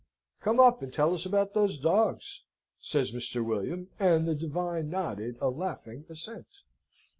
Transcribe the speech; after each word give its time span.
"Come 0.39 0.59
up, 0.59 0.81
and 0.81 0.91
tell 0.91 1.13
us 1.13 1.27
about 1.27 1.53
those 1.53 1.77
dogs," 1.77 2.41
says 2.79 3.11
Mr. 3.11 3.45
William, 3.45 3.87
and 3.99 4.27
the 4.27 4.33
divine 4.33 4.89
nodded 4.89 5.37
a 5.39 5.49
laughing 5.49 6.05
assent. 6.09 6.63